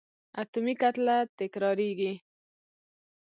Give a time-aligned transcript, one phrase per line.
[0.41, 2.13] اتومي کتله تکرارېږي.